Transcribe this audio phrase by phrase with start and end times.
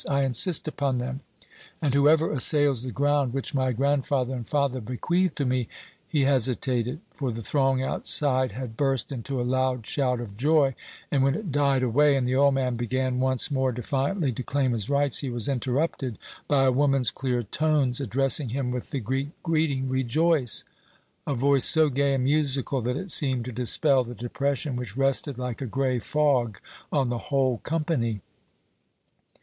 [0.09, 1.19] I insist upon them,
[1.79, 5.67] and whoever assails the ground which my grandfather and father bequeathed to me"
[6.07, 10.73] He hesitated, for the throng outside had burst into a loud shout of joy;
[11.11, 14.71] and when it died away, and the old man began once more defiantly to claim
[14.71, 19.29] his rights, he was interrupted by a woman's clear tones, addressing him with the Greek
[19.43, 20.63] greeting, "Rejoice!"
[21.27, 25.37] a voice so gay and musical that it seemed to dispel the depression which rested
[25.37, 26.57] like a grey fog
[26.91, 28.21] on the whole company.